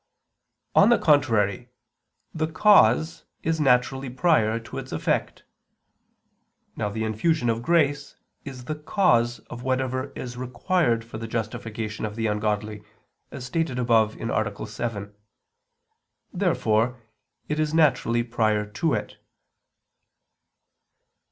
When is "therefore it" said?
16.33-17.59